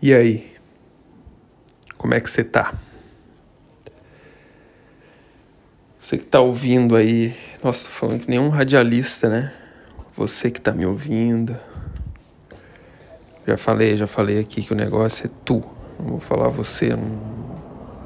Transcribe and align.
E 0.00 0.14
aí? 0.14 0.52
Como 1.96 2.14
é 2.14 2.20
que 2.20 2.30
você 2.30 2.44
tá? 2.44 2.72
Você 6.00 6.16
que 6.16 6.24
tá 6.24 6.40
ouvindo 6.40 6.94
aí, 6.94 7.34
nossa, 7.62 7.86
tô 7.86 7.90
falando 7.90 8.20
que 8.20 8.30
nenhum 8.30 8.48
radialista, 8.48 9.28
né? 9.28 9.52
Você 10.16 10.52
que 10.52 10.60
tá 10.60 10.72
me 10.72 10.86
ouvindo. 10.86 11.56
Já 13.44 13.56
falei, 13.56 13.96
já 13.96 14.06
falei 14.06 14.38
aqui 14.38 14.62
que 14.62 14.72
o 14.72 14.76
negócio 14.76 15.26
é 15.26 15.30
tu. 15.44 15.64
Não 15.98 16.10
vou 16.10 16.20
falar 16.20 16.48
você. 16.48 16.90
Não... 16.90 17.58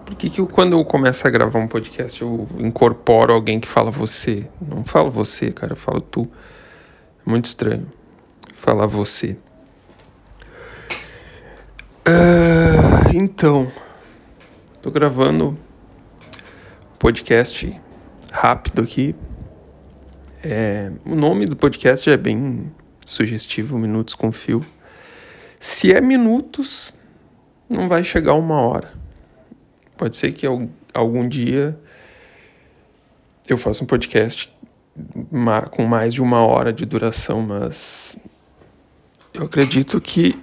Por 0.06 0.16
que, 0.16 0.30
que 0.30 0.40
eu, 0.40 0.46
quando 0.46 0.72
eu 0.72 0.84
começo 0.86 1.28
a 1.28 1.30
gravar 1.30 1.58
um 1.58 1.68
podcast 1.68 2.22
eu 2.22 2.48
incorporo 2.58 3.34
alguém 3.34 3.60
que 3.60 3.68
fala 3.68 3.90
você? 3.90 4.48
Não 4.60 4.82
falo 4.82 5.10
você, 5.10 5.52
cara, 5.52 5.72
eu 5.72 5.76
falo 5.76 6.00
tu. 6.00 6.26
É 7.26 7.30
muito 7.30 7.44
estranho 7.44 7.86
falar 8.54 8.86
você. 8.86 9.36
Uh, 12.04 13.14
então, 13.14 13.70
tô 14.82 14.90
gravando 14.90 15.56
podcast 16.98 17.80
rápido 18.32 18.82
aqui. 18.82 19.14
É, 20.42 20.90
o 21.04 21.14
nome 21.14 21.46
do 21.46 21.54
podcast 21.54 22.10
é 22.10 22.16
bem 22.16 22.72
sugestivo, 23.06 23.78
Minutos 23.78 24.16
com 24.16 24.32
Fio. 24.32 24.66
Se 25.60 25.92
é 25.92 26.00
minutos, 26.00 26.92
não 27.70 27.88
vai 27.88 28.02
chegar 28.02 28.34
uma 28.34 28.60
hora. 28.60 28.92
Pode 29.96 30.16
ser 30.16 30.32
que 30.32 30.44
algum 30.92 31.28
dia 31.28 31.78
eu 33.48 33.56
faça 33.56 33.84
um 33.84 33.86
podcast 33.86 34.52
com 35.70 35.84
mais 35.84 36.12
de 36.12 36.20
uma 36.20 36.44
hora 36.44 36.72
de 36.72 36.84
duração, 36.84 37.42
mas 37.42 38.18
eu 39.32 39.44
acredito 39.44 40.00
que 40.00 40.36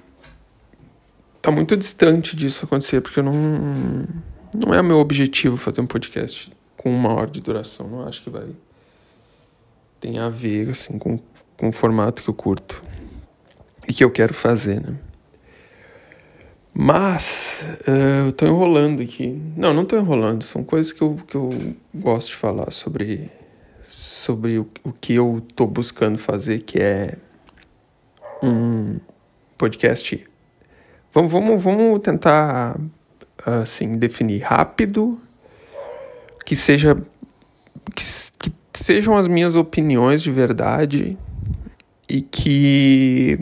tá 1.41 1.52
muito 1.52 1.75
distante 1.75 2.35
disso 2.35 2.66
acontecer, 2.66 3.02
porque 3.02 3.20
eu 3.20 3.23
não. 3.23 3.34
Não 4.57 4.73
é 4.73 4.82
o 4.82 4.84
meu 4.84 4.98
objetivo 4.98 5.57
fazer 5.57 5.82
um 5.82 5.85
podcast 5.85 6.51
com 6.76 6.90
uma 6.90 7.13
hora 7.13 7.27
de 7.29 7.41
duração. 7.41 7.87
Não 7.87 8.07
acho 8.07 8.23
que 8.23 8.29
vai. 8.29 8.48
Tem 9.99 10.17
a 10.17 10.29
ver, 10.29 10.70
assim, 10.70 10.98
com, 10.98 11.20
com 11.57 11.70
o 11.70 11.71
formato 11.71 12.23
que 12.23 12.29
eu 12.29 12.34
curto 12.34 12.82
e 13.87 13.93
que 13.93 14.04
eu 14.04 14.10
quero 14.10 14.34
fazer, 14.34 14.82
né? 14.82 14.95
Mas 16.73 17.65
uh, 17.87 18.27
eu 18.27 18.32
tô 18.32 18.45
enrolando 18.45 19.01
aqui. 19.01 19.40
Não, 19.55 19.73
não 19.73 19.85
tô 19.85 19.98
enrolando. 19.98 20.43
São 20.43 20.63
coisas 20.63 20.93
que 20.93 21.01
eu, 21.01 21.20
que 21.27 21.35
eu 21.35 21.76
gosto 21.93 22.29
de 22.29 22.35
falar 22.35 22.71
sobre, 22.71 23.29
sobre 23.85 24.60
o, 24.60 24.67
o 24.84 24.93
que 24.93 25.13
eu 25.13 25.43
tô 25.55 25.67
buscando 25.67 26.17
fazer, 26.17 26.63
que 26.63 26.79
é 26.79 27.17
um 28.41 28.99
podcast 29.57 30.26
Vamos, 31.12 31.32
vamos, 31.32 31.63
vamos 31.63 31.99
tentar 31.99 32.79
assim 33.43 33.98
definir 33.98 34.43
rápido, 34.43 35.20
que 36.46 36.55
seja 36.55 36.96
que, 37.96 38.04
que 38.71 38.79
sejam 38.79 39.18
as 39.18 39.27
minhas 39.27 39.55
opiniões 39.55 40.21
de 40.21 40.32
verdade 40.32 41.18
e 42.07 42.21
que 42.21 43.40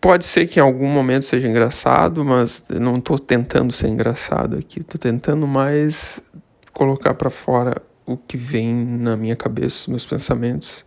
pode 0.00 0.24
ser 0.24 0.46
que 0.46 0.58
em 0.58 0.62
algum 0.62 0.88
momento 0.88 1.24
seja 1.24 1.46
engraçado, 1.46 2.24
mas 2.24 2.64
não 2.80 2.96
estou 2.96 3.18
tentando 3.18 3.72
ser 3.72 3.88
engraçado 3.88 4.56
aqui, 4.56 4.80
estou 4.80 4.98
tentando 4.98 5.46
mais 5.46 6.22
colocar 6.72 7.12
para 7.12 7.28
fora 7.28 7.82
o 8.06 8.16
que 8.16 8.38
vem 8.38 8.74
na 8.74 9.16
minha 9.16 9.36
cabeça, 9.36 9.90
meus 9.90 10.06
pensamentos 10.06 10.84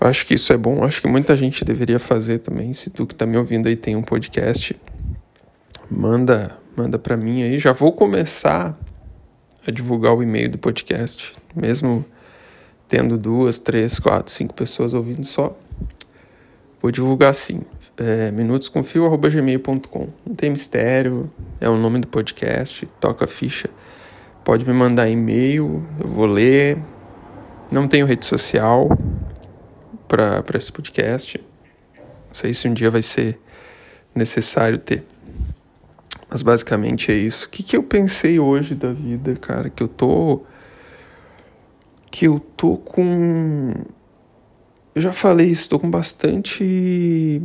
acho 0.00 0.26
que 0.26 0.34
isso 0.34 0.52
é 0.52 0.56
bom, 0.56 0.82
acho 0.82 1.00
que 1.00 1.06
muita 1.06 1.36
gente 1.36 1.64
deveria 1.64 1.98
fazer 1.98 2.38
também. 2.38 2.72
Se 2.72 2.88
tu 2.90 3.06
que 3.06 3.14
tá 3.14 3.26
me 3.26 3.36
ouvindo 3.36 3.68
aí 3.68 3.76
tem 3.76 3.96
um 3.96 4.02
podcast, 4.02 4.74
manda, 5.90 6.56
manda 6.76 6.98
para 6.98 7.16
mim 7.16 7.42
aí. 7.42 7.58
Já 7.58 7.72
vou 7.72 7.92
começar 7.92 8.78
a 9.66 9.70
divulgar 9.70 10.14
o 10.14 10.22
e-mail 10.22 10.50
do 10.50 10.58
podcast, 10.58 11.34
mesmo 11.54 12.04
tendo 12.88 13.18
duas, 13.18 13.58
três, 13.58 13.98
quatro, 13.98 14.32
cinco 14.32 14.54
pessoas 14.54 14.94
ouvindo 14.94 15.24
só. 15.24 15.56
Vou 16.80 16.90
divulgar 16.90 17.34
sim. 17.34 17.60
É, 17.96 18.30
minutosconfio.gmail.com. 18.32 20.08
Não 20.26 20.34
tem 20.34 20.50
mistério, 20.50 21.30
é 21.60 21.68
o 21.68 21.76
nome 21.76 21.98
do 21.98 22.08
podcast, 22.08 22.86
toca 22.98 23.26
a 23.26 23.28
ficha. 23.28 23.68
Pode 24.42 24.66
me 24.66 24.72
mandar 24.72 25.08
e-mail, 25.10 25.84
eu 26.00 26.08
vou 26.08 26.24
ler. 26.24 26.78
Não 27.70 27.86
tenho 27.86 28.06
rede 28.06 28.24
social, 28.24 28.88
para 30.10 30.58
esse 30.58 30.72
podcast. 30.72 31.38
Não 32.26 32.34
sei 32.34 32.52
se 32.52 32.66
um 32.66 32.74
dia 32.74 32.90
vai 32.90 33.02
ser 33.02 33.38
necessário 34.12 34.76
ter. 34.76 35.04
Mas 36.28 36.42
basicamente 36.42 37.12
é 37.12 37.14
isso. 37.14 37.46
O 37.46 37.50
que, 37.50 37.62
que 37.62 37.76
eu 37.76 37.82
pensei 37.82 38.40
hoje 38.40 38.74
da 38.74 38.92
vida, 38.92 39.36
cara? 39.36 39.70
Que 39.70 39.82
eu 39.82 39.88
tô. 39.88 40.42
Que 42.10 42.26
eu 42.26 42.40
tô 42.40 42.76
com. 42.76 43.72
Eu 44.94 45.02
já 45.02 45.12
falei 45.12 45.46
isso, 45.46 45.68
tô 45.68 45.78
com 45.78 45.88
bastante. 45.88 47.40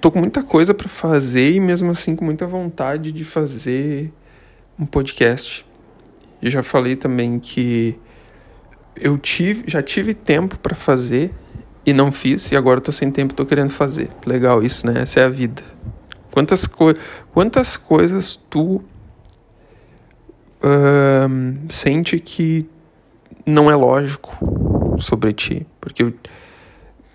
Tô 0.00 0.10
com 0.10 0.18
muita 0.18 0.42
coisa 0.42 0.74
para 0.74 0.88
fazer 0.88 1.52
e 1.52 1.60
mesmo 1.60 1.90
assim 1.90 2.16
com 2.16 2.24
muita 2.24 2.46
vontade 2.46 3.12
de 3.12 3.24
fazer 3.24 4.12
um 4.78 4.86
podcast. 4.86 5.64
Eu 6.42 6.50
já 6.50 6.62
falei 6.62 6.96
também 6.96 7.38
que 7.38 7.98
eu 8.96 9.18
tive, 9.18 9.64
já 9.66 9.82
tive 9.82 10.14
tempo 10.14 10.58
para 10.58 10.74
fazer 10.74 11.32
e 11.86 11.92
não 11.92 12.10
fiz, 12.10 12.50
e 12.50 12.56
agora 12.56 12.80
tô 12.80 12.90
sem 12.90 13.10
tempo, 13.10 13.34
tô 13.34 13.44
querendo 13.44 13.70
fazer. 13.70 14.08
Legal 14.24 14.62
isso, 14.62 14.86
né? 14.86 15.02
Essa 15.02 15.20
é 15.20 15.24
a 15.24 15.28
vida. 15.28 15.62
Quantas, 16.30 16.66
co 16.66 16.86
quantas 17.32 17.76
coisas 17.76 18.36
tu 18.36 18.82
uh, 20.62 21.68
sente 21.68 22.18
que 22.18 22.66
não 23.46 23.70
é 23.70 23.76
lógico 23.76 24.96
sobre 24.98 25.32
ti? 25.32 25.66
Porque 25.80 26.02
eu, 26.02 26.14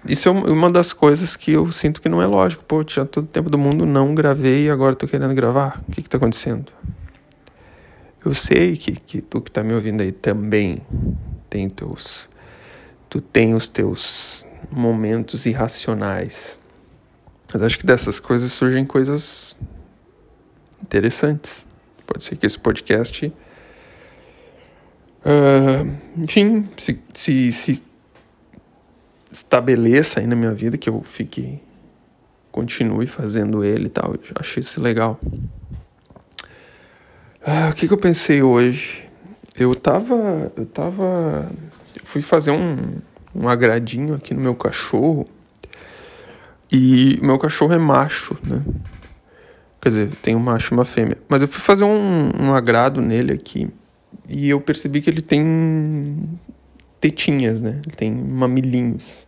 isso 0.06 0.30
é 0.30 0.32
uma 0.32 0.70
das 0.70 0.94
coisas 0.94 1.36
que 1.36 1.54
eu 1.54 1.72
sinto 1.72 2.02
que 2.02 2.08
não 2.08 2.22
é 2.22 2.28
lógico. 2.28 2.64
Pô, 2.64 2.84
tinha 2.84 3.06
todo 3.06 3.26
o 3.26 3.28
tempo 3.28 3.50
do 3.50 3.58
mundo, 3.58 3.86
não 3.86 4.14
gravei 4.14 4.68
e 4.68 4.70
agora 4.70 4.96
tô 4.96 5.08
querendo 5.08 5.34
gravar. 5.34 5.84
O 5.88 5.92
que 5.92 6.04
que 6.04 6.10
tá 6.10 6.18
acontecendo? 6.18 6.72
Eu 8.24 8.34
sei 8.34 8.78
que, 8.78 8.92
que 8.92 9.22
tu 9.22 9.42
que 9.42 9.50
tá 9.50 9.64
me 9.64 9.74
ouvindo 9.74 10.02
aí 10.02 10.12
também 10.12 10.82
tem 11.50 11.70
teus 11.70 12.30
tu 13.10 13.20
tem 13.20 13.56
os 13.56 13.68
teus 13.68 14.46
momentos 14.72 15.46
irracionais. 15.46 16.62
Mas 17.52 17.64
acho 17.64 17.80
que 17.80 17.86
dessas 17.86 18.20
coisas 18.20 18.52
surgem 18.52 18.86
coisas 18.86 19.58
interessantes. 20.82 21.68
Pode 22.06 22.24
ser 22.24 22.36
que 22.36 22.46
esse 22.46 22.60
podcast, 22.60 23.34
uh, 25.26 25.98
enfim, 26.18 26.70
se, 26.78 27.00
se, 27.14 27.52
se 27.52 27.84
estabeleça 29.32 30.20
aí 30.20 30.28
na 30.28 30.36
minha 30.36 30.54
vida, 30.54 30.78
que 30.78 30.90
eu 30.90 31.02
fique, 31.02 31.60
continue 32.52 33.08
fazendo 33.08 33.64
ele 33.64 33.88
e 33.88 33.90
tal. 33.90 34.14
Eu 34.14 34.20
achei 34.40 34.62
isso 34.62 34.80
legal. 34.80 35.20
Uh, 37.42 37.72
o 37.72 37.74
que, 37.74 37.88
que 37.88 37.94
eu 37.94 37.98
pensei 37.98 38.44
hoje? 38.44 39.09
Eu 39.60 39.76
tava. 39.76 40.52
Eu 40.56 40.66
tava. 40.66 41.52
Eu 41.94 42.02
fui 42.06 42.22
fazer 42.22 42.52
um, 42.52 42.78
um 43.36 43.50
agradinho 43.50 44.16
aqui 44.16 44.34
no 44.34 44.40
meu 44.40 44.56
cachorro. 44.56 45.28
E 46.72 47.20
meu 47.22 47.38
cachorro 47.38 47.74
é 47.74 47.78
macho, 47.78 48.38
né? 48.44 48.64
Quer 49.82 49.90
dizer, 49.90 50.10
tem 50.22 50.36
um 50.36 50.40
macho 50.40 50.74
e 50.74 50.78
uma 50.78 50.86
fêmea. 50.86 51.18
Mas 51.28 51.42
eu 51.42 51.48
fui 51.48 51.62
fazer 51.62 51.84
um, 51.84 52.32
um 52.40 52.54
agrado 52.54 53.02
nele 53.02 53.34
aqui. 53.34 53.70
E 54.28 54.50
eu 54.50 54.62
percebi 54.62 55.02
que 55.02 55.10
ele 55.10 55.22
tem 55.22 56.40
tetinhas, 57.02 57.60
né? 57.60 57.82
Ele 57.86 57.96
tem 57.96 58.12
mamilinhos. 58.12 59.28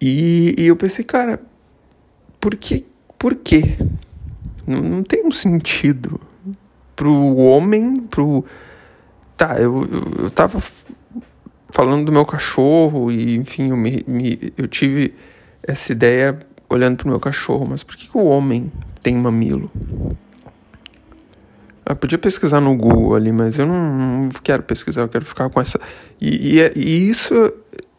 E, 0.00 0.54
e 0.56 0.66
eu 0.66 0.76
pensei, 0.76 1.04
cara, 1.04 1.40
por 2.40 2.54
que? 2.54 2.86
Por 3.18 3.34
quê? 3.34 3.76
Não, 4.66 4.80
não 4.80 5.02
tem 5.02 5.26
um 5.26 5.30
sentido 5.30 6.20
pro 6.94 7.36
homem, 7.36 7.96
pro 7.96 8.44
Tá, 9.36 9.56
eu, 9.58 9.82
eu, 9.90 10.24
eu 10.24 10.30
tava 10.30 10.62
falando 11.70 12.06
do 12.06 12.12
meu 12.12 12.24
cachorro 12.24 13.10
e, 13.10 13.34
enfim, 13.36 13.70
eu, 13.70 13.76
me, 13.76 14.04
me, 14.06 14.52
eu 14.56 14.68
tive 14.68 15.12
essa 15.60 15.90
ideia 15.90 16.38
olhando 16.68 16.98
pro 16.98 17.08
meu 17.08 17.18
cachorro, 17.18 17.66
mas 17.68 17.82
por 17.82 17.96
que, 17.96 18.08
que 18.08 18.16
o 18.16 18.24
homem 18.24 18.70
tem 19.02 19.16
mamilo? 19.16 19.70
Eu 21.84 21.96
podia 21.96 22.16
pesquisar 22.16 22.60
no 22.60 22.76
Google 22.76 23.16
ali, 23.16 23.32
mas 23.32 23.58
eu 23.58 23.66
não, 23.66 24.22
não 24.22 24.28
quero 24.42 24.62
pesquisar, 24.62 25.02
eu 25.02 25.08
quero 25.08 25.24
ficar 25.24 25.50
com 25.50 25.60
essa. 25.60 25.80
E, 26.20 26.54
e, 26.54 26.60
é, 26.60 26.72
e, 26.76 27.08
isso, 27.10 27.34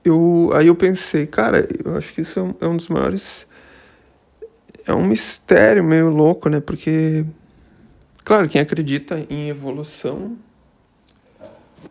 eu, 0.03 0.49
aí 0.53 0.67
eu 0.67 0.75
pensei, 0.75 1.27
cara, 1.27 1.67
eu 1.83 1.95
acho 1.97 2.13
que 2.13 2.21
isso 2.21 2.39
é 2.39 2.43
um, 2.43 2.55
é 2.61 2.67
um 2.67 2.77
dos 2.77 2.87
maiores. 2.87 3.45
É 4.87 4.93
um 4.93 5.05
mistério 5.05 5.83
meio 5.83 6.09
louco, 6.09 6.47
né? 6.47 6.59
Porque, 6.59 7.25
claro, 8.23 8.47
quem 8.47 8.61
acredita 8.61 9.25
em 9.29 9.49
evolução 9.49 10.37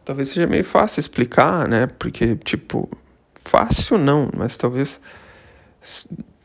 talvez 0.05 0.31
seja 0.31 0.46
meio 0.46 0.64
fácil 0.64 1.00
explicar, 1.00 1.69
né? 1.69 1.87
Porque, 1.87 2.37
tipo, 2.37 2.88
fácil 3.43 3.99
não, 3.99 4.31
mas 4.37 4.56
talvez 4.56 5.00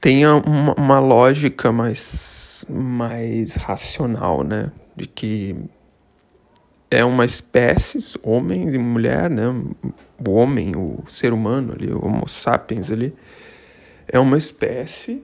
tenha 0.01 0.35
uma, 0.35 0.73
uma 0.75 0.99
lógica 0.99 1.71
mais, 1.71 2.65
mais 2.69 3.55
racional, 3.55 4.43
né? 4.43 4.71
De 4.95 5.07
que 5.07 5.55
é 6.91 7.05
uma 7.05 7.25
espécie, 7.25 8.03
homem 8.23 8.67
e 8.67 8.77
mulher, 8.77 9.29
né? 9.29 9.45
O 10.25 10.31
homem, 10.31 10.75
o 10.75 11.03
ser 11.07 11.33
humano 11.33 11.73
ali, 11.73 11.91
o 11.91 12.03
Homo 12.03 12.27
sapiens 12.27 12.91
ali, 12.91 13.13
é 14.07 14.19
uma 14.19 14.37
espécie 14.37 15.23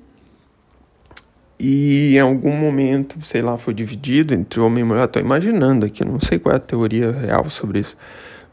e 1.59 2.15
em 2.15 2.19
algum 2.19 2.55
momento, 2.55 3.17
sei 3.23 3.41
lá, 3.41 3.57
foi 3.57 3.73
dividido 3.73 4.33
entre 4.33 4.59
homem 4.59 4.83
e 4.83 4.87
mulher. 4.87 5.05
Estou 5.05 5.21
imaginando 5.21 5.85
aqui, 5.85 6.03
não 6.03 6.19
sei 6.19 6.37
qual 6.37 6.53
é 6.53 6.57
a 6.57 6.59
teoria 6.59 7.11
real 7.11 7.49
sobre 7.49 7.79
isso, 7.79 7.97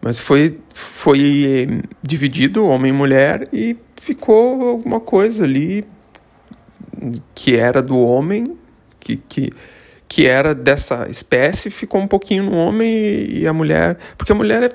mas 0.00 0.20
foi, 0.20 0.58
foi 0.72 1.82
dividido 2.02 2.64
homem 2.64 2.92
e 2.92 2.96
mulher 2.96 3.48
e 3.52 3.76
ficou 4.00 4.68
alguma 4.68 5.00
coisa 5.00 5.44
ali 5.44 5.84
que 7.34 7.56
era 7.56 7.82
do 7.82 7.98
homem, 7.98 8.56
que, 9.00 9.16
que 9.16 9.52
que 10.12 10.26
era 10.26 10.54
dessa 10.54 11.08
espécie 11.08 11.70
ficou 11.70 11.98
um 11.98 12.06
pouquinho 12.06 12.42
no 12.42 12.54
homem 12.54 12.90
e 13.30 13.46
a 13.46 13.52
mulher. 13.54 13.96
Porque 14.18 14.30
a 14.30 14.34
mulher 14.34 14.62
é, 14.64 14.66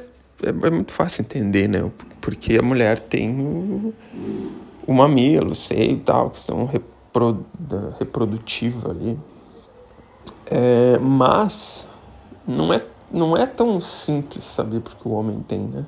é, 0.48 0.50
é 0.50 0.70
muito 0.72 0.92
fácil 0.92 1.22
entender, 1.22 1.70
né? 1.70 1.88
Porque 2.20 2.58
a 2.58 2.62
mulher 2.64 2.98
tem 2.98 3.40
o, 3.40 3.94
o 4.88 4.92
mamilo, 4.92 5.54
sei 5.54 5.92
e 5.92 5.98
tal, 5.98 6.32
questão 6.32 6.68
repro, 7.18 7.46
reprodutiva 8.00 8.92
ali. 8.92 9.20
É, 10.46 10.98
mas 11.00 11.88
não 12.48 12.74
é, 12.74 12.86
não 13.12 13.36
é 13.36 13.46
tão 13.46 13.82
simples 13.82 14.46
saber 14.46 14.82
porque 14.82 15.08
o 15.08 15.12
homem 15.12 15.42
tem, 15.42 15.60
né? 15.60 15.86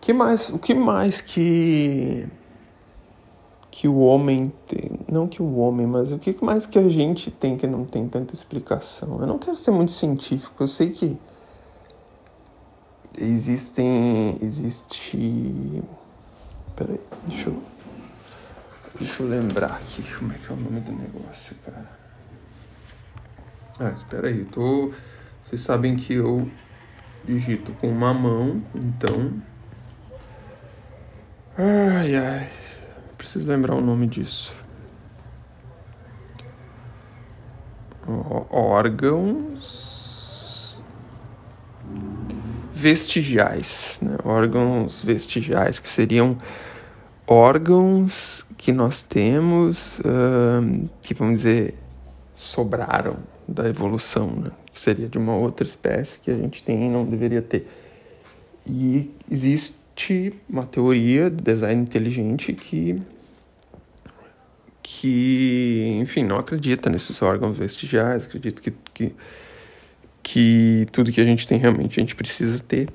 Que 0.00 0.12
mais, 0.12 0.48
o 0.48 0.58
que 0.58 0.74
mais 0.74 1.20
que 1.20 2.26
que 3.70 3.86
o 3.86 3.98
homem 3.98 4.52
tem. 4.66 4.90
Não 5.08 5.28
que 5.28 5.40
o 5.40 5.56
homem, 5.58 5.86
mas 5.86 6.10
o 6.10 6.18
que 6.18 6.36
mais 6.44 6.66
que 6.66 6.80
a 6.80 6.88
gente 6.88 7.30
tem 7.30 7.56
que 7.56 7.64
não 7.64 7.84
tem 7.84 8.08
tanta 8.08 8.34
explicação? 8.34 9.20
Eu 9.20 9.26
não 9.26 9.38
quero 9.38 9.56
ser 9.56 9.70
muito 9.70 9.92
científico, 9.92 10.64
eu 10.64 10.66
sei 10.66 10.90
que 10.90 11.16
existem. 13.16 14.36
Existe. 14.40 15.84
Peraí, 16.74 17.00
deixa 17.28 17.50
eu. 17.50 17.77
Deixa 18.98 19.22
eu 19.22 19.28
lembrar 19.28 19.70
aqui 19.76 20.02
como 20.14 20.32
é 20.32 20.36
que 20.36 20.50
é 20.50 20.52
o 20.52 20.56
nome 20.56 20.80
do 20.80 20.90
negócio, 20.90 21.54
cara. 21.64 21.88
Ah, 23.78 23.90
espera 23.90 24.26
aí, 24.26 24.44
tô. 24.44 24.92
Vocês 25.40 25.60
sabem 25.60 25.94
que 25.94 26.14
eu 26.14 26.50
digito 27.24 27.72
com 27.74 27.88
uma 27.88 28.12
mão, 28.12 28.60
então. 28.74 29.40
Ai, 31.56 32.16
ai. 32.16 32.50
Preciso 33.16 33.48
lembrar 33.48 33.76
o 33.76 33.80
nome 33.80 34.08
disso. 34.08 34.52
Órgãos 38.50 39.68
vestigiais, 42.72 44.00
né? 44.02 44.16
órgãos 44.24 45.04
vestigiais 45.04 45.78
que 45.78 45.88
seriam 45.88 46.36
órgãos 47.26 48.47
que 48.58 48.72
nós 48.72 49.02
temos 49.02 50.00
uh, 50.00 50.90
que 51.00 51.14
vamos 51.14 51.38
dizer 51.38 51.74
sobraram 52.34 53.16
da 53.46 53.68
evolução, 53.68 54.30
né? 54.30 54.50
que 54.74 54.80
seria 54.80 55.08
de 55.08 55.16
uma 55.16 55.34
outra 55.34 55.66
espécie 55.66 56.20
que 56.20 56.30
a 56.30 56.36
gente 56.36 56.62
tem 56.62 56.86
e 56.86 56.90
não 56.90 57.04
deveria 57.04 57.40
ter. 57.40 57.66
E 58.66 59.10
existe 59.30 60.34
uma 60.48 60.64
teoria 60.64 61.30
de 61.30 61.42
design 61.42 61.80
inteligente 61.80 62.52
que 62.52 63.00
que, 65.00 65.98
enfim, 66.00 66.24
não 66.24 66.38
acredita 66.38 66.88
nesses 66.88 67.20
órgãos 67.20 67.56
vestigiais, 67.56 68.24
acredita 68.24 68.60
que, 68.62 68.72
que, 68.94 69.14
que 70.22 70.88
tudo 70.90 71.12
que 71.12 71.20
a 71.20 71.24
gente 71.24 71.46
tem 71.46 71.58
realmente 71.58 72.00
a 72.00 72.02
gente 72.02 72.16
precisa 72.16 72.58
ter. 72.62 72.88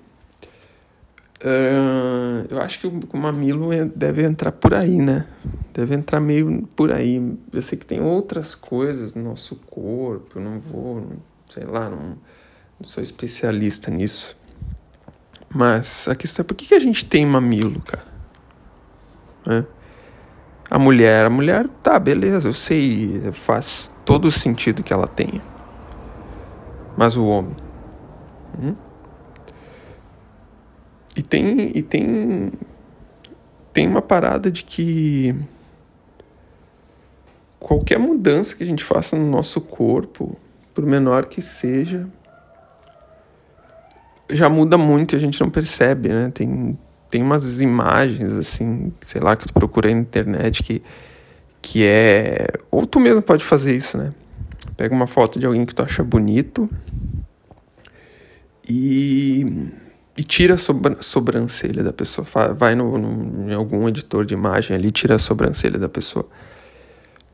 Uh, 1.40 2.48
eu 2.50 2.60
acho 2.62 2.80
que 2.80 2.88
o 2.88 3.18
mamilo 3.18 3.70
deve 3.96 4.24
entrar 4.24 4.52
por 4.52 4.74
aí, 4.74 4.98
né? 4.98 5.28
Deve 5.74 5.96
entrar 5.96 6.20
meio 6.20 6.68
por 6.76 6.92
aí. 6.92 7.36
Eu 7.52 7.62
sei 7.62 7.78
que 7.78 7.86
tem 7.86 8.00
outras 8.00 8.54
coisas 8.54 9.16
no 9.16 9.24
nosso 9.24 9.56
corpo, 9.56 10.38
eu 10.38 10.42
não 10.42 10.60
vou, 10.60 11.14
sei 11.50 11.66
lá, 11.66 11.90
não, 11.90 12.18
não 12.80 12.84
sou 12.84 13.02
especialista 13.02 13.90
nisso. 13.90 14.38
Mas 15.50 16.08
a 16.08 16.16
questão 16.16 16.44
é 16.44 16.46
por 16.46 16.54
que, 16.54 16.68
que 16.68 16.76
a 16.76 16.80
gente 16.80 17.04
tem 17.06 17.26
mamilo, 17.26 17.82
cara? 17.82 18.06
É. 19.50 19.66
A 20.70 20.78
mulher, 20.78 21.26
a 21.26 21.30
mulher, 21.30 21.68
tá, 21.82 21.98
beleza, 21.98 22.48
eu 22.48 22.54
sei, 22.54 23.32
faz 23.32 23.92
todo 24.06 24.26
o 24.26 24.32
sentido 24.32 24.84
que 24.84 24.94
ela 24.94 25.08
tenha. 25.08 25.42
Mas 26.96 27.16
o 27.16 27.26
homem. 27.26 27.56
Hum? 28.60 28.76
E 31.16 31.22
tem, 31.22 31.72
e 31.76 31.82
tem, 31.82 32.52
tem 33.72 33.88
uma 33.88 34.02
parada 34.02 34.52
de 34.52 34.64
que 34.64 35.36
qualquer 37.64 37.98
mudança 37.98 38.56
que 38.56 38.62
a 38.62 38.66
gente 38.66 38.84
faça 38.84 39.18
no 39.18 39.26
nosso 39.26 39.62
corpo, 39.62 40.38
por 40.74 40.86
menor 40.86 41.26
que 41.26 41.42
seja, 41.42 42.06
já 44.30 44.50
muda 44.50 44.78
muito 44.78 45.16
e 45.16 45.16
a 45.16 45.20
gente 45.20 45.40
não 45.40 45.50
percebe, 45.50 46.10
né? 46.10 46.30
Tem, 46.34 46.78
tem 47.10 47.24
umas 47.24 47.62
imagens, 47.62 48.34
assim, 48.34 48.92
sei 49.02 49.22
lá, 49.22 49.36
que 49.36 49.48
tu 49.48 49.54
procura 49.54 49.90
na 49.90 49.98
internet 49.98 50.62
que, 50.62 50.84
que 51.62 51.86
é. 51.86 52.48
Ou 52.70 52.86
tu 52.86 53.00
mesmo 53.00 53.22
pode 53.22 53.46
fazer 53.46 53.74
isso, 53.74 53.98
né? 53.98 54.14
Pega 54.76 54.94
uma 54.94 55.08
foto 55.08 55.40
de 55.40 55.46
alguém 55.46 55.66
que 55.66 55.74
tu 55.74 55.84
acha 55.84 56.04
bonito 56.04 56.70
e, 58.68 59.70
e 60.18 60.24
tira 60.24 60.56
a 60.56 60.58
sobra, 60.58 60.98
sobrancelha 61.02 61.82
da 61.82 61.94
pessoa. 61.94 62.28
Vai 62.54 62.76
no, 62.76 62.98
no, 62.98 63.50
em 63.50 63.54
algum 63.54 63.88
editor 63.88 64.26
de 64.26 64.34
imagem 64.34 64.76
ali, 64.76 64.92
tira 64.92 65.16
a 65.16 65.20
sobrancelha 65.20 65.80
da 65.80 65.88
pessoa. 65.88 66.28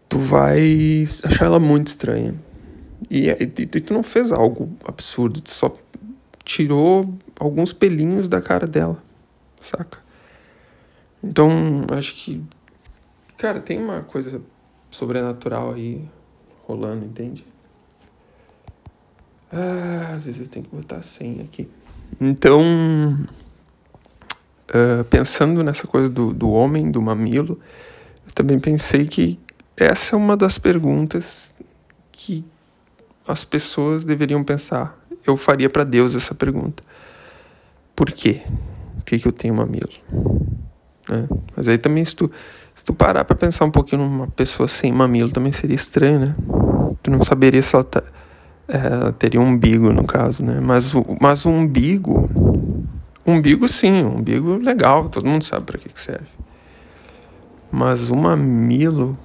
Tu 0.09 0.17
vai 0.17 1.07
achar 1.23 1.45
ela 1.45 1.59
muito 1.59 1.87
estranha. 1.87 2.35
E, 3.09 3.29
e, 3.29 3.43
e 3.43 3.65
tu 3.65 3.93
não 3.93 4.03
fez 4.03 4.31
algo 4.31 4.75
absurdo, 4.83 5.39
tu 5.39 5.51
só 5.51 5.71
tirou 6.43 7.13
alguns 7.39 7.71
pelinhos 7.71 8.27
da 8.27 8.41
cara 8.41 8.65
dela, 8.65 9.01
saca? 9.61 9.99
Então, 11.23 11.49
acho 11.91 12.15
que, 12.15 12.43
cara, 13.37 13.59
tem 13.59 13.77
uma 13.77 14.01
coisa 14.01 14.41
sobrenatural 14.89 15.73
aí 15.73 16.09
rolando, 16.65 17.05
entende? 17.05 17.45
Ah, 19.51 20.13
às 20.15 20.25
vezes 20.25 20.41
eu 20.41 20.47
tenho 20.47 20.65
que 20.65 20.75
botar 20.75 20.97
a 20.97 21.01
senha 21.01 21.43
aqui. 21.43 21.69
Então, 22.19 22.61
uh, 24.69 25.03
pensando 25.09 25.63
nessa 25.63 25.87
coisa 25.87 26.09
do, 26.09 26.33
do 26.33 26.49
homem, 26.49 26.89
do 26.89 27.01
mamilo, 27.01 27.59
eu 28.25 28.31
também 28.33 28.59
pensei 28.59 29.07
que 29.07 29.39
essa 29.79 30.15
é 30.15 30.17
uma 30.17 30.35
das 30.35 30.57
perguntas 30.57 31.53
que 32.11 32.43
as 33.27 33.43
pessoas 33.43 34.03
deveriam 34.03 34.43
pensar 34.43 34.99
eu 35.29 35.37
faria 35.37 35.69
para 35.69 35.83
Deus 35.83 36.15
essa 36.15 36.33
pergunta. 36.33 36.83
Por 37.95 38.11
quê? 38.11 38.41
Por 38.95 39.03
que, 39.05 39.19
que 39.19 39.27
eu 39.27 39.31
tenho 39.31 39.53
mamilo? 39.53 39.89
Né? 41.07 41.27
Mas 41.55 41.67
aí 41.67 41.77
também, 41.77 42.03
se 42.03 42.15
tu, 42.15 42.31
se 42.73 42.83
tu 42.83 42.93
parar 42.93 43.25
para 43.25 43.35
pensar 43.35 43.65
um 43.65 43.71
pouquinho 43.71 44.03
numa 44.03 44.27
pessoa 44.27 44.67
sem 44.67 44.91
mamilo, 44.91 45.31
também 45.31 45.51
seria 45.51 45.75
estranho, 45.75 46.19
né? 46.19 46.35
Tu 47.01 47.11
não 47.11 47.23
saberia 47.23 47.61
se 47.61 47.75
ela, 47.75 47.83
tá, 47.83 48.03
é, 48.67 49.11
teria 49.13 49.39
um 49.39 49.45
umbigo, 49.45 49.91
no 49.91 50.03
caso, 50.03 50.43
né? 50.43 50.59
Mas 50.61 50.93
o, 50.93 51.05
mas 51.19 51.45
o 51.45 51.49
umbigo. 51.49 52.29
Umbigo, 53.25 53.67
sim, 53.67 54.03
um 54.03 54.17
umbigo 54.17 54.57
legal, 54.57 55.09
todo 55.09 55.27
mundo 55.27 55.43
sabe 55.43 55.65
para 55.65 55.77
que, 55.77 55.89
que 55.89 55.99
serve. 55.99 56.27
Mas 57.71 58.09
o 58.09 58.15
mamilo. 58.15 59.17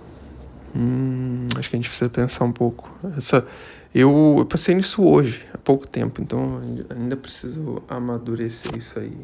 Hum, 0.76 1.49
acho 1.57 1.71
que 1.71 1.76
a 1.76 1.78
gente 1.78 1.88
precisa 1.88 2.11
pensar 2.11 2.45
um 2.45 2.52
pouco. 2.52 2.90
Essa, 3.16 3.47
eu, 3.95 4.37
eu 4.38 4.47
passei 4.47 4.75
nisso 4.75 5.04
hoje, 5.04 5.47
há 5.54 5.59
pouco 5.59 5.87
tempo, 5.87 6.21
então 6.21 6.61
ainda 6.90 7.16
preciso 7.16 7.83
amadurecer 7.88 8.76
isso 8.76 8.99
aí. 8.99 9.16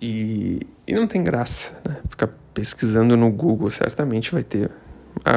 E, 0.00 0.66
e 0.86 0.94
não 0.94 1.06
tem 1.06 1.24
graça, 1.24 1.80
né? 1.88 1.96
Ficar 2.08 2.28
pesquisando 2.52 3.16
no 3.16 3.30
Google, 3.30 3.70
certamente 3.70 4.32
vai 4.32 4.42
ter 4.42 4.70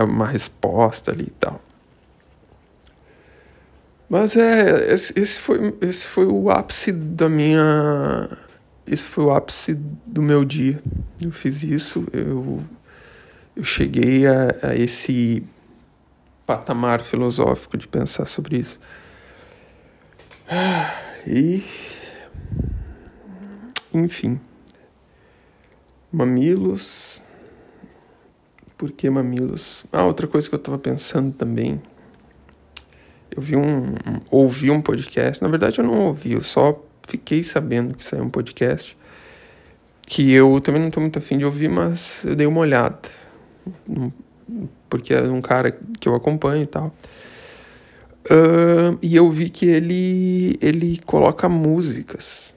uma 0.05 0.27
resposta 0.27 1.11
ali 1.11 1.27
e 1.27 1.33
tal. 1.39 1.61
Mas 4.09 4.35
é, 4.35 4.93
esse, 4.93 5.17
esse, 5.19 5.39
foi, 5.39 5.75
esse 5.81 6.05
foi 6.07 6.25
o 6.25 6.49
ápice 6.49 6.91
da 6.91 7.27
minha. 7.27 8.29
Esse 8.85 9.03
foi 9.03 9.25
o 9.25 9.31
ápice 9.31 9.73
do 10.05 10.21
meu 10.21 10.45
dia. 10.45 10.81
Eu 11.21 11.31
fiz 11.31 11.63
isso, 11.63 12.05
eu, 12.13 12.61
eu 13.57 13.63
cheguei 13.63 14.27
a, 14.27 14.55
a 14.61 14.75
esse 14.75 15.43
patamar 16.45 17.01
filosófico 17.01 17.75
de 17.75 17.87
pensar 17.87 18.27
sobre 18.27 18.59
isso. 18.59 18.79
E. 21.25 21.63
Enfim. 23.91 24.39
Mamilos. 26.11 27.19
Por 28.77 28.91
que 28.91 29.09
mamilos? 29.09 29.85
Ah, 29.91 30.05
outra 30.05 30.27
coisa 30.27 30.47
que 30.47 30.53
eu 30.53 30.59
tava 30.59 30.77
pensando 30.77 31.33
também. 31.33 31.81
Eu 33.31 33.41
vi 33.41 33.55
um. 33.55 33.95
Ouvi 34.29 34.69
um 34.69 34.79
podcast. 34.79 35.41
Na 35.41 35.49
verdade, 35.49 35.79
eu 35.79 35.85
não 35.85 36.05
ouvi, 36.05 36.33
eu 36.33 36.41
só 36.41 36.79
fiquei 37.07 37.41
sabendo 37.43 37.95
que 37.95 38.05
saiu 38.05 38.23
um 38.23 38.29
podcast. 38.29 38.95
Que 40.03 40.31
eu 40.31 40.61
também 40.61 40.79
não 40.79 40.91
tô 40.91 41.01
muito 41.01 41.17
afim 41.17 41.39
de 41.39 41.43
ouvir, 41.43 41.69
mas 41.69 42.23
eu 42.23 42.35
dei 42.35 42.45
uma 42.45 42.59
olhada. 42.59 43.26
Porque 44.89 45.13
é 45.13 45.21
um 45.23 45.41
cara 45.41 45.77
que 45.99 46.07
eu 46.07 46.15
acompanho 46.15 46.63
e 46.63 46.67
tal. 46.67 46.93
Uh, 48.25 48.97
e 49.01 49.15
eu 49.15 49.31
vi 49.31 49.49
que 49.49 49.65
ele, 49.65 50.57
ele 50.61 51.01
coloca 51.05 51.47
músicas 51.47 52.53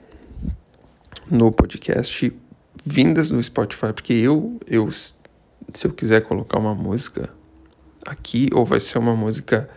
no 1.30 1.52
podcast 1.52 2.32
vindas 2.84 3.30
do 3.30 3.42
Spotify, 3.42 3.92
porque 3.92 4.12
eu, 4.12 4.58
eu 4.66 4.90
se 4.90 5.86
eu 5.86 5.92
quiser 5.92 6.22
colocar 6.22 6.58
uma 6.58 6.74
música 6.74 7.30
aqui, 8.04 8.48
ou 8.52 8.64
vai 8.64 8.80
ser 8.80 8.98
uma 8.98 9.14
música 9.14 9.68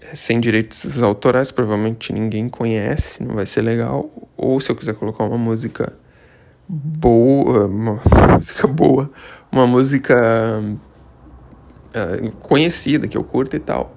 eh, 0.00 0.14
sem 0.14 0.38
direitos 0.38 1.02
autorais, 1.02 1.50
provavelmente 1.50 2.12
ninguém 2.12 2.48
conhece, 2.48 3.22
não 3.22 3.34
vai 3.34 3.46
ser 3.46 3.62
legal, 3.62 4.10
ou 4.36 4.60
se 4.60 4.70
eu 4.70 4.76
quiser 4.76 4.94
colocar 4.94 5.24
uma 5.24 5.38
música 5.38 5.92
boa, 6.68 7.66
uma 7.66 8.00
música 8.36 8.66
boa, 8.66 9.10
uma 9.50 9.66
música 9.66 10.62
uh, 11.94 12.30
conhecida 12.40 13.06
que 13.06 13.16
eu 13.16 13.24
curto 13.24 13.56
e 13.56 13.60
tal, 13.60 13.94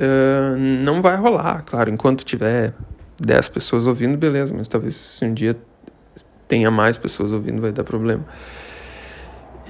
uh, 0.00 0.56
não 0.56 1.02
vai 1.02 1.16
rolar, 1.16 1.62
claro, 1.64 1.90
enquanto 1.90 2.24
tiver 2.24 2.74
10 3.20 3.48
pessoas 3.48 3.86
ouvindo, 3.86 4.16
beleza, 4.16 4.54
mas 4.56 4.68
talvez 4.68 4.94
se 4.94 5.24
um 5.24 5.32
dia 5.32 5.56
tenha 6.48 6.70
mais 6.70 6.98
pessoas 6.98 7.32
ouvindo, 7.32 7.60
vai 7.60 7.72
dar 7.72 7.84
problema. 7.84 8.24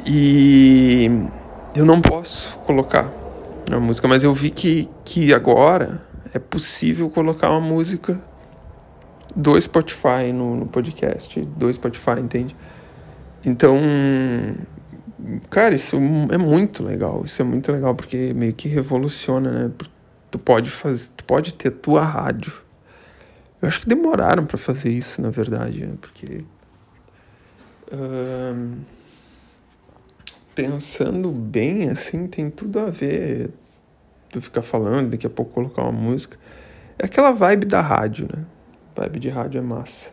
E 0.05 1.11
eu 1.75 1.85
não 1.85 2.00
posso 2.00 2.57
colocar 2.59 3.11
a 3.71 3.81
música, 3.81 4.07
mas 4.07 4.23
eu 4.23 4.33
vi 4.33 4.50
que, 4.50 4.88
que 5.05 5.33
agora 5.33 6.00
é 6.33 6.38
possível 6.38 7.09
colocar 7.09 7.50
uma 7.50 7.61
música 7.61 8.21
do 9.37 9.61
Spotify 9.61 10.33
no, 10.33 10.57
no 10.57 10.66
podcast, 10.66 11.40
do 11.40 11.73
Spotify, 11.73 12.19
entende? 12.19 12.57
Então, 13.45 13.78
cara, 15.50 15.75
isso 15.75 15.97
é 16.33 16.38
muito 16.38 16.83
legal, 16.83 17.23
isso 17.25 17.43
é 17.43 17.45
muito 17.45 17.71
legal 17.71 17.95
porque 17.95 18.33
meio 18.35 18.55
que 18.55 18.66
revoluciona, 18.66 19.50
né? 19.50 19.71
Tu 20.31 20.38
pode 20.38 20.71
fazer, 20.71 21.12
tu 21.16 21.25
pode 21.25 21.55
ter 21.55 21.71
tua 21.71 22.02
rádio. 22.02 22.52
Eu 23.61 23.69
acho 23.69 23.81
que 23.81 23.88
demoraram 23.88 24.47
para 24.47 24.59
fazer 24.59 24.90
isso, 24.90 25.21
na 25.21 25.31
verdade, 25.31 25.87
né? 25.87 25.95
porque 26.00 26.45
pensando 30.55 31.31
bem, 31.31 31.90
assim, 31.90 32.26
tem 32.26 32.50
tudo 32.50 32.81
a 32.81 32.87
ver. 32.87 33.50
Tu 34.31 34.40
ficar 34.40 34.62
falando, 34.62 35.11
daqui 35.11 35.26
a 35.26 35.31
pouco 35.31 35.52
colocar 35.52 35.83
uma 35.83 35.93
música. 35.93 36.37
É 36.99 37.05
aquela 37.07 37.31
vibe 37.31 37.66
da 37.66 37.81
rádio, 37.81 38.28
né? 38.35 38.45
Vibe 38.97 39.21
de 39.21 39.29
rádio 39.29 39.59
é 39.59 39.62
massa. 39.62 40.11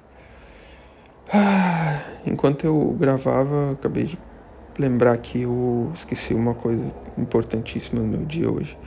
Enquanto 2.27 2.65
eu 2.65 2.95
gravava, 2.99 3.71
acabei 3.71 4.03
de 4.03 4.19
lembrar 4.77 5.17
que 5.17 5.41
eu 5.41 5.89
esqueci 5.93 6.33
uma 6.33 6.53
coisa 6.53 6.91
importantíssima 7.17 8.01
no 8.01 8.07
meu 8.07 8.25
dia 8.25 8.51
hoje. 8.51 8.77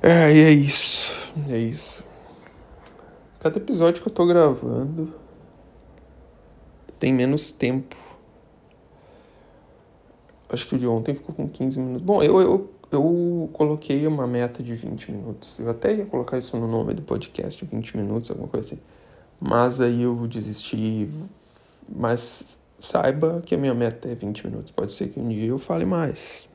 É, 0.00 0.32
e 0.32 0.42
é 0.42 0.50
isso. 0.50 1.32
É 1.48 1.58
isso. 1.58 2.04
Cada 3.40 3.58
episódio 3.58 4.00
que 4.00 4.08
eu 4.08 4.12
tô 4.12 4.26
gravando 4.26 5.12
tem 6.98 7.12
menos 7.12 7.50
tempo. 7.50 7.96
Acho 10.48 10.66
que 10.66 10.76
o 10.76 10.78
de 10.78 10.86
ontem 10.86 11.14
ficou 11.14 11.34
com 11.34 11.48
15 11.48 11.78
minutos. 11.78 12.02
Bom, 12.02 12.22
eu, 12.22 12.40
eu, 12.40 12.70
eu 12.90 13.50
coloquei 13.52 14.06
uma 14.06 14.26
meta 14.26 14.62
de 14.62 14.74
20 14.74 15.12
minutos. 15.12 15.58
Eu 15.58 15.70
até 15.70 15.94
ia 15.94 16.06
colocar 16.06 16.38
isso 16.38 16.56
no 16.56 16.66
nome 16.66 16.94
do 16.94 17.02
podcast, 17.02 17.64
20 17.64 17.96
minutos, 17.96 18.30
alguma 18.30 18.48
coisa 18.48 18.74
assim. 18.74 18.82
Mas 19.40 19.80
aí 19.80 20.02
eu 20.02 20.26
desisti. 20.26 21.08
Mas 21.88 22.58
saiba 22.78 23.42
que 23.44 23.54
a 23.54 23.58
minha 23.58 23.74
meta 23.74 24.08
é 24.08 24.14
20 24.14 24.46
minutos. 24.46 24.70
Pode 24.70 24.92
ser 24.92 25.08
que 25.08 25.20
um 25.20 25.28
dia 25.28 25.46
eu 25.46 25.58
fale 25.58 25.84
mais. 25.84 26.48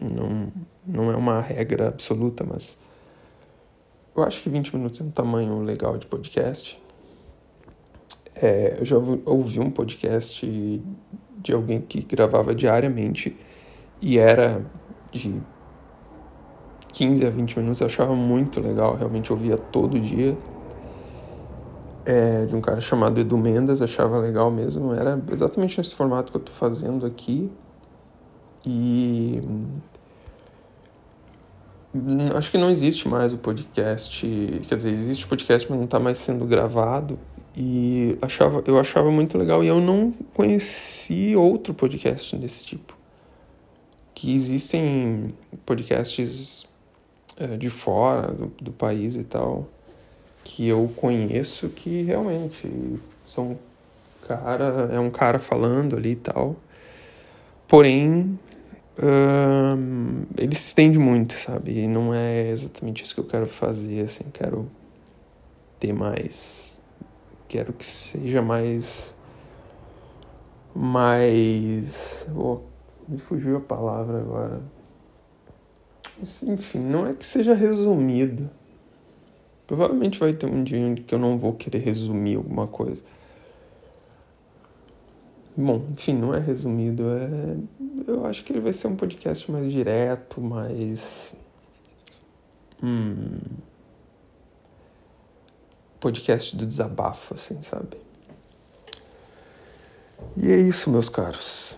Não, 0.00 0.52
não 0.86 1.10
é 1.10 1.16
uma 1.16 1.40
regra 1.40 1.88
absoluta, 1.88 2.44
mas 2.44 2.78
eu 4.16 4.22
acho 4.22 4.42
que 4.42 4.48
20 4.48 4.76
minutos 4.76 5.00
é 5.00 5.04
um 5.04 5.10
tamanho 5.10 5.60
legal 5.62 5.96
de 5.98 6.06
podcast. 6.06 6.80
É, 8.36 8.76
eu 8.78 8.84
já 8.84 8.96
ouvi 8.96 9.58
um 9.58 9.70
podcast 9.70 10.46
de 11.38 11.52
alguém 11.52 11.80
que 11.80 12.02
gravava 12.02 12.54
diariamente 12.54 13.36
e 14.00 14.18
era 14.18 14.64
de 15.10 15.40
15 16.92 17.26
a 17.26 17.30
20 17.30 17.58
minutos. 17.58 17.80
Eu 17.80 17.86
achava 17.86 18.14
muito 18.14 18.60
legal, 18.60 18.96
realmente 18.96 19.32
ouvia 19.32 19.56
todo 19.56 19.98
dia. 19.98 20.36
É, 22.04 22.46
de 22.46 22.56
um 22.56 22.60
cara 22.60 22.80
chamado 22.80 23.20
Edu 23.20 23.36
Mendes, 23.36 23.82
achava 23.82 24.18
legal 24.18 24.50
mesmo. 24.50 24.94
Era 24.94 25.22
exatamente 25.30 25.78
nesse 25.78 25.94
formato 25.94 26.32
que 26.32 26.36
eu 26.38 26.40
tô 26.40 26.52
fazendo 26.52 27.06
aqui. 27.06 27.50
E 28.66 29.40
acho 32.36 32.50
que 32.50 32.58
não 32.58 32.70
existe 32.70 33.08
mais 33.08 33.32
o 33.32 33.38
podcast, 33.38 34.26
quer 34.68 34.76
dizer, 34.76 34.90
existe 34.90 35.26
podcast, 35.26 35.68
mas 35.68 35.78
não 35.78 35.84
está 35.84 35.98
mais 35.98 36.18
sendo 36.18 36.44
gravado. 36.44 37.18
E 37.56 38.16
achava, 38.22 38.62
eu 38.66 38.78
achava 38.78 39.10
muito 39.10 39.36
legal. 39.36 39.62
E 39.64 39.68
eu 39.68 39.80
não 39.80 40.12
conheci 40.34 41.34
outro 41.36 41.74
podcast 41.74 42.36
desse 42.36 42.66
tipo. 42.66 42.97
Que 44.18 44.34
existem 44.34 45.28
podcasts 45.64 46.66
é, 47.36 47.56
de 47.56 47.70
fora 47.70 48.32
do, 48.32 48.46
do 48.60 48.72
país 48.72 49.14
e 49.14 49.22
tal, 49.22 49.68
que 50.42 50.66
eu 50.66 50.92
conheço 50.96 51.68
que 51.68 52.02
realmente 52.02 52.68
são 53.24 53.56
cara, 54.26 54.90
é 54.92 54.98
um 54.98 55.10
cara 55.10 55.38
falando 55.38 55.96
ali 55.96 56.10
e 56.10 56.16
tal. 56.16 56.56
Porém, 57.68 58.38
ele 60.36 60.54
se 60.54 60.66
estende 60.68 60.98
muito, 60.98 61.34
sabe? 61.34 61.84
E 61.84 61.86
não 61.86 62.12
é 62.12 62.48
exatamente 62.48 63.04
isso 63.04 63.14
que 63.14 63.20
eu 63.20 63.26
quero 63.26 63.46
fazer, 63.46 64.04
assim, 64.04 64.24
quero 64.32 64.68
ter 65.78 65.92
mais 65.92 66.68
quero 67.48 67.72
que 67.72 67.84
seja 67.84 68.42
mais. 68.42 69.16
Mais. 70.74 72.28
Oh, 72.36 72.60
me 73.08 73.18
fugiu 73.18 73.56
a 73.56 73.60
palavra 73.60 74.18
agora. 74.18 74.60
Enfim, 76.42 76.78
não 76.78 77.06
é 77.06 77.14
que 77.14 77.26
seja 77.26 77.54
resumido. 77.54 78.50
Provavelmente 79.66 80.18
vai 80.18 80.32
ter 80.32 80.46
um 80.46 80.62
dia 80.62 80.94
que 80.94 81.14
eu 81.14 81.18
não 81.18 81.38
vou 81.38 81.52
querer 81.54 81.78
resumir 81.78 82.36
alguma 82.36 82.66
coisa. 82.66 83.02
Bom, 85.56 85.84
enfim, 85.92 86.14
não 86.14 86.34
é 86.34 86.38
resumido. 86.38 87.04
É... 87.08 87.56
Eu 88.06 88.26
acho 88.26 88.44
que 88.44 88.52
ele 88.52 88.60
vai 88.60 88.72
ser 88.72 88.86
um 88.86 88.96
podcast 88.96 89.50
mais 89.50 89.72
direto, 89.72 90.40
mais. 90.40 91.36
Hum 92.82 93.38
podcast 96.00 96.56
do 96.56 96.66
desabafo, 96.66 97.34
assim, 97.34 97.60
sabe? 97.62 97.96
E 100.36 100.50
é 100.50 100.56
isso, 100.56 100.90
meus 100.90 101.08
caros. 101.08 101.76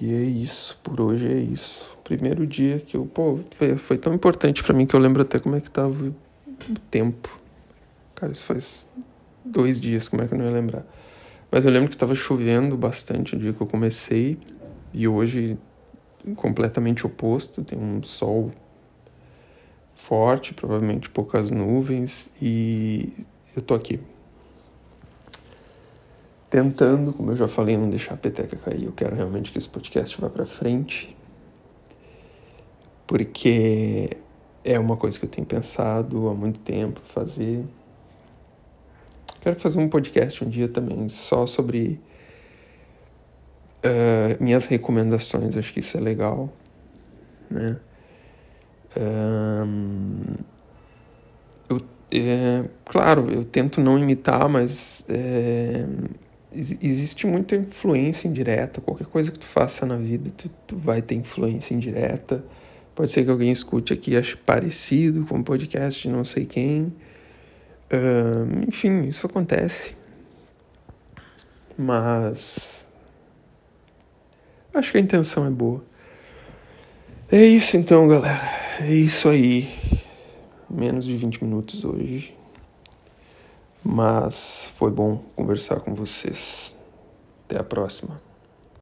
E 0.00 0.14
é 0.14 0.22
isso, 0.22 0.78
por 0.82 1.00
hoje 1.00 1.26
é 1.26 1.36
isso. 1.36 1.98
Primeiro 2.04 2.46
dia 2.46 2.78
que 2.78 2.96
eu, 2.96 3.04
pô, 3.04 3.40
foi, 3.50 3.76
foi 3.76 3.98
tão 3.98 4.14
importante 4.14 4.62
para 4.62 4.72
mim 4.72 4.86
que 4.86 4.94
eu 4.94 5.00
lembro 5.00 5.22
até 5.22 5.38
como 5.38 5.56
é 5.56 5.60
que 5.60 5.70
tava 5.70 6.04
o 6.04 6.14
tempo. 6.90 7.36
Cara, 8.14 8.32
isso 8.32 8.44
faz 8.44 8.88
dois 9.44 9.80
dias, 9.80 10.08
como 10.08 10.22
é 10.22 10.28
que 10.28 10.34
eu 10.34 10.38
não 10.38 10.44
ia 10.44 10.52
lembrar? 10.52 10.86
Mas 11.50 11.64
eu 11.64 11.72
lembro 11.72 11.90
que 11.90 11.96
tava 11.96 12.14
chovendo 12.14 12.76
bastante 12.76 13.34
o 13.34 13.38
dia 13.38 13.52
que 13.52 13.60
eu 13.60 13.66
comecei 13.66 14.38
e 14.92 15.08
hoje 15.08 15.58
completamente 16.36 17.06
oposto, 17.06 17.64
tem 17.64 17.78
um 17.78 18.02
sol 18.02 18.52
forte, 19.94 20.54
provavelmente 20.54 21.10
poucas 21.10 21.50
nuvens 21.50 22.30
e 22.40 23.12
eu 23.56 23.62
tô 23.62 23.74
aqui 23.74 23.98
tentando, 26.50 27.12
como 27.12 27.32
eu 27.32 27.36
já 27.36 27.48
falei, 27.48 27.76
não 27.76 27.90
deixar 27.90 28.14
a 28.14 28.16
peteca 28.16 28.56
cair. 28.56 28.84
Eu 28.84 28.92
quero 28.92 29.14
realmente 29.14 29.52
que 29.52 29.58
esse 29.58 29.68
podcast 29.68 30.20
vá 30.20 30.28
para 30.30 30.46
frente, 30.46 31.16
porque 33.06 34.16
é 34.64 34.78
uma 34.78 34.96
coisa 34.96 35.18
que 35.18 35.24
eu 35.24 35.30
tenho 35.30 35.46
pensado 35.46 36.28
há 36.28 36.34
muito 36.34 36.58
tempo 36.60 37.00
fazer. 37.04 37.64
Quero 39.40 39.58
fazer 39.58 39.78
um 39.78 39.88
podcast 39.88 40.44
um 40.44 40.48
dia 40.48 40.68
também 40.68 41.08
só 41.08 41.46
sobre 41.46 42.00
uh, 43.84 44.42
minhas 44.42 44.66
recomendações. 44.66 45.56
Acho 45.56 45.72
que 45.72 45.80
isso 45.80 45.96
é 45.96 46.00
legal, 46.00 46.52
né? 47.50 47.78
Um, 48.96 50.34
eu 51.68 51.78
é, 52.10 52.64
claro, 52.86 53.30
eu 53.30 53.44
tento 53.44 53.80
não 53.80 53.98
imitar, 53.98 54.48
mas 54.48 55.04
é, 55.08 55.86
existe 56.52 57.26
muita 57.26 57.56
influência 57.56 58.28
indireta. 58.28 58.80
Qualquer 58.80 59.06
coisa 59.06 59.30
que 59.30 59.38
tu 59.38 59.46
faça 59.46 59.84
na 59.84 59.96
vida, 59.96 60.30
tu, 60.36 60.50
tu 60.66 60.76
vai 60.76 61.02
ter 61.02 61.14
influência 61.14 61.74
indireta. 61.74 62.44
Pode 62.94 63.10
ser 63.10 63.24
que 63.24 63.30
alguém 63.30 63.52
escute 63.52 63.92
aqui 63.92 64.12
e 64.12 64.16
ache 64.16 64.36
parecido 64.36 65.24
com 65.26 65.36
um 65.36 65.42
podcast 65.42 66.02
de 66.02 66.08
não 66.08 66.24
sei 66.24 66.44
quem. 66.44 66.92
Enfim, 68.66 69.04
isso 69.04 69.26
acontece. 69.26 69.94
Mas. 71.76 72.88
Acho 74.74 74.92
que 74.92 74.98
a 74.98 75.00
intenção 75.00 75.46
é 75.46 75.50
boa. 75.50 75.84
É 77.30 77.44
isso 77.44 77.76
então, 77.76 78.08
galera. 78.08 78.50
É 78.80 78.92
isso 78.92 79.28
aí. 79.28 79.68
Menos 80.68 81.04
de 81.04 81.16
20 81.16 81.44
minutos 81.44 81.84
hoje. 81.84 82.37
Mas 83.84 84.72
foi 84.76 84.90
bom 84.90 85.18
conversar 85.36 85.80
com 85.80 85.94
vocês. 85.94 86.74
Até 87.44 87.58
a 87.58 87.64
próxima. 87.64 88.27